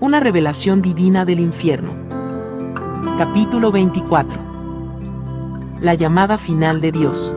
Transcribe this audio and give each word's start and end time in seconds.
Una 0.00 0.20
revelación 0.20 0.80
divina 0.80 1.24
del 1.24 1.40
infierno. 1.40 1.90
Capítulo 3.18 3.72
24. 3.72 4.38
La 5.80 5.94
llamada 5.94 6.38
final 6.38 6.80
de 6.80 6.92
Dios. 6.92 7.34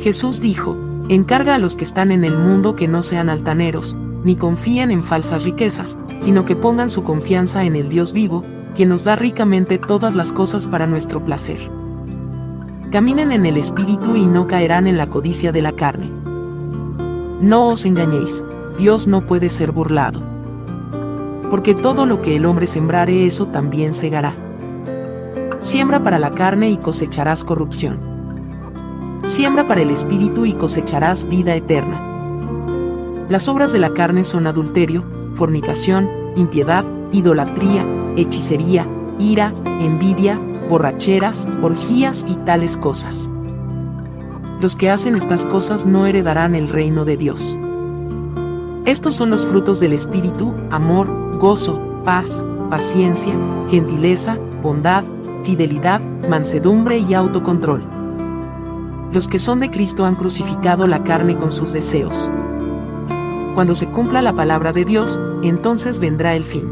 Jesús 0.00 0.40
dijo, 0.40 0.78
encarga 1.10 1.54
a 1.54 1.58
los 1.58 1.76
que 1.76 1.84
están 1.84 2.10
en 2.10 2.24
el 2.24 2.38
mundo 2.38 2.74
que 2.74 2.88
no 2.88 3.02
sean 3.02 3.28
altaneros, 3.28 3.98
ni 4.24 4.34
confíen 4.36 4.90
en 4.90 5.04
falsas 5.04 5.44
riquezas, 5.44 5.98
sino 6.16 6.46
que 6.46 6.56
pongan 6.56 6.88
su 6.88 7.02
confianza 7.02 7.64
en 7.64 7.76
el 7.76 7.90
Dios 7.90 8.14
vivo, 8.14 8.42
quien 8.74 8.88
nos 8.88 9.04
da 9.04 9.14
ricamente 9.14 9.76
todas 9.76 10.14
las 10.14 10.32
cosas 10.32 10.66
para 10.66 10.86
nuestro 10.86 11.22
placer. 11.22 11.60
Caminen 12.90 13.30
en 13.30 13.44
el 13.44 13.58
Espíritu 13.58 14.16
y 14.16 14.24
no 14.24 14.46
caerán 14.46 14.86
en 14.86 14.96
la 14.96 15.06
codicia 15.06 15.52
de 15.52 15.60
la 15.60 15.72
carne. 15.72 16.10
No 17.42 17.68
os 17.68 17.84
engañéis, 17.84 18.42
Dios 18.78 19.06
no 19.06 19.26
puede 19.26 19.50
ser 19.50 19.70
burlado 19.70 20.35
porque 21.50 21.74
todo 21.74 22.06
lo 22.06 22.22
que 22.22 22.36
el 22.36 22.46
hombre 22.46 22.66
sembrare 22.66 23.26
eso 23.26 23.46
también 23.46 23.94
segará. 23.94 24.34
Siembra 25.58 26.02
para 26.02 26.18
la 26.18 26.32
carne 26.32 26.70
y 26.70 26.76
cosecharás 26.76 27.44
corrupción. 27.44 27.98
Siembra 29.22 29.66
para 29.66 29.82
el 29.82 29.90
espíritu 29.90 30.46
y 30.46 30.52
cosecharás 30.52 31.28
vida 31.28 31.54
eterna. 31.54 32.00
Las 33.28 33.48
obras 33.48 33.72
de 33.72 33.80
la 33.80 33.92
carne 33.92 34.22
son 34.22 34.46
adulterio, 34.46 35.04
fornicación, 35.34 36.08
impiedad, 36.36 36.84
idolatría, 37.10 37.84
hechicería, 38.16 38.86
ira, 39.18 39.52
envidia, 39.80 40.40
borracheras, 40.68 41.48
orgías 41.62 42.24
y 42.28 42.34
tales 42.36 42.76
cosas. 42.76 43.30
Los 44.60 44.76
que 44.76 44.90
hacen 44.90 45.16
estas 45.16 45.44
cosas 45.44 45.86
no 45.86 46.06
heredarán 46.06 46.54
el 46.54 46.68
reino 46.68 47.04
de 47.04 47.16
Dios. 47.16 47.58
Estos 48.86 49.16
son 49.16 49.30
los 49.30 49.44
frutos 49.44 49.80
del 49.80 49.92
Espíritu, 49.92 50.54
amor, 50.70 51.08
gozo, 51.38 51.76
paz, 52.04 52.46
paciencia, 52.70 53.34
gentileza, 53.68 54.38
bondad, 54.62 55.02
fidelidad, 55.42 56.00
mansedumbre 56.30 56.98
y 56.98 57.14
autocontrol. 57.14 57.82
Los 59.12 59.26
que 59.26 59.40
son 59.40 59.58
de 59.58 59.72
Cristo 59.72 60.06
han 60.06 60.14
crucificado 60.14 60.86
la 60.86 61.02
carne 61.02 61.36
con 61.36 61.50
sus 61.50 61.72
deseos. 61.72 62.30
Cuando 63.56 63.74
se 63.74 63.88
cumpla 63.88 64.22
la 64.22 64.34
palabra 64.34 64.72
de 64.72 64.84
Dios, 64.84 65.18
entonces 65.42 65.98
vendrá 65.98 66.36
el 66.36 66.44
fin. 66.44 66.62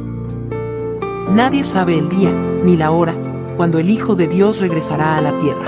Nadie 1.32 1.64
sabe 1.64 1.98
el 1.98 2.08
día, 2.08 2.30
ni 2.62 2.76
la 2.76 2.92
hora, 2.92 3.16
cuando 3.56 3.80
el 3.80 3.91
Hijo 3.91 4.14
de 4.14 4.28
Dios 4.28 4.60
regresará 4.60 5.16
a 5.16 5.20
la 5.20 5.32
tierra. 5.41 5.66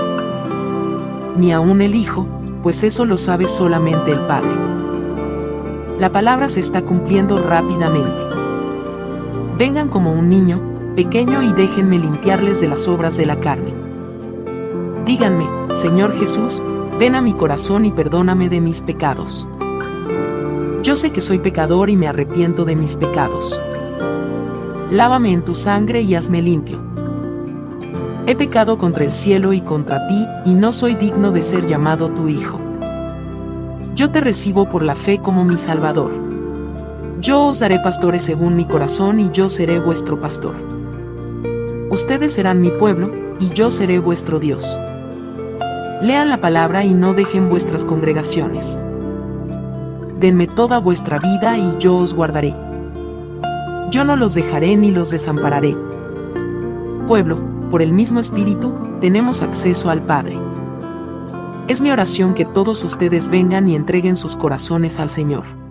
Ni 1.35 1.51
aún 1.51 1.81
el 1.81 1.93
Hijo, 1.93 2.25
pues 2.63 2.83
eso 2.83 3.03
lo 3.03 3.17
sabe 3.17 3.49
solamente 3.49 4.13
el 4.13 4.21
Padre. 4.21 4.86
La 5.99 6.11
palabra 6.11 6.47
se 6.47 6.59
está 6.59 6.83
cumpliendo 6.83 7.37
rápidamente. 7.37 8.21
Vengan 9.57 9.89
como 9.89 10.13
un 10.13 10.29
niño, 10.29 10.59
pequeño 10.95 11.41
y 11.41 11.53
déjenme 11.53 11.97
limpiarles 11.97 12.61
de 12.61 12.67
las 12.67 12.87
obras 12.87 13.17
de 13.17 13.25
la 13.25 13.39
carne. 13.39 13.73
Díganme, 15.07 15.47
Señor 15.73 16.13
Jesús, 16.19 16.61
ven 16.99 17.15
a 17.15 17.23
mi 17.23 17.33
corazón 17.33 17.85
y 17.85 17.91
perdóname 17.91 18.47
de 18.47 18.61
mis 18.61 18.81
pecados. 18.81 19.49
Yo 20.83 20.95
sé 20.95 21.09
que 21.09 21.21
soy 21.21 21.39
pecador 21.39 21.89
y 21.89 21.95
me 21.95 22.07
arrepiento 22.07 22.63
de 22.63 22.75
mis 22.75 22.95
pecados. 22.95 23.59
Lávame 24.91 25.33
en 25.33 25.43
tu 25.43 25.55
sangre 25.55 26.01
y 26.01 26.13
hazme 26.13 26.43
limpio. 26.43 26.77
He 28.27 28.35
pecado 28.35 28.77
contra 28.77 29.03
el 29.03 29.13
cielo 29.13 29.51
y 29.51 29.61
contra 29.61 30.07
ti, 30.07 30.25
y 30.45 30.53
no 30.53 30.73
soy 30.73 30.93
digno 30.93 31.31
de 31.31 31.41
ser 31.41 31.65
llamado 31.65 32.09
tu 32.09 32.27
Hijo. 32.27 32.66
Yo 33.97 34.11
te 34.11 34.21
recibo 34.21 34.69
por 34.69 34.83
la 34.83 34.93
fe 34.95 35.17
como 35.17 35.43
mi 35.43 35.57
Salvador. 35.57 36.11
Yo 37.19 37.45
os 37.45 37.57
daré 37.57 37.79
pastores 37.79 38.21
según 38.21 38.55
mi 38.55 38.63
corazón 38.63 39.19
y 39.19 39.31
yo 39.31 39.49
seré 39.49 39.79
vuestro 39.79 40.21
pastor. 40.21 40.53
Ustedes 41.89 42.31
serán 42.31 42.61
mi 42.61 42.69
pueblo, 42.69 43.09
y 43.39 43.49
yo 43.49 43.71
seré 43.71 43.97
vuestro 43.97 44.37
Dios. 44.37 44.79
Lean 46.03 46.29
la 46.29 46.37
palabra 46.37 46.85
y 46.85 46.93
no 46.93 47.15
dejen 47.15 47.49
vuestras 47.49 47.85
congregaciones. 47.85 48.79
Denme 50.19 50.45
toda 50.45 50.77
vuestra 50.77 51.17
vida 51.17 51.57
y 51.57 51.77
yo 51.79 51.97
os 51.97 52.13
guardaré. 52.13 52.53
Yo 53.89 54.03
no 54.03 54.15
los 54.15 54.35
dejaré 54.35 54.77
ni 54.77 54.91
los 54.91 55.09
desampararé. 55.09 55.75
Pueblo, 57.07 57.37
por 57.71 57.81
el 57.81 57.93
mismo 57.93 58.19
Espíritu, 58.19 58.71
tenemos 59.01 59.41
acceso 59.41 59.89
al 59.89 60.03
Padre. 60.03 60.37
Es 61.67 61.81
mi 61.81 61.91
oración 61.91 62.33
que 62.33 62.45
todos 62.45 62.81
ustedes 62.85 63.27
vengan 63.27 63.67
y 63.67 63.75
entreguen 63.75 64.15
sus 64.15 64.37
corazones 64.37 64.99
al 64.99 65.09
Señor. 65.09 65.66